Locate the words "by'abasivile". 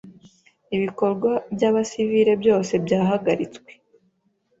1.53-2.33